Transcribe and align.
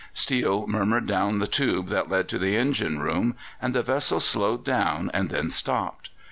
Steele 0.15 0.65
murmured 0.65 1.05
down 1.05 1.37
the 1.37 1.45
tube 1.45 1.89
that 1.89 2.09
led 2.09 2.27
to 2.29 2.39
the 2.39 2.55
engine 2.57 2.97
room, 2.97 3.35
and 3.61 3.75
the 3.75 3.83
vessel 3.83 4.19
slowed 4.19 4.65
down 4.65 5.11
and 5.13 5.29
then 5.29 5.51
stopped. 5.51 6.09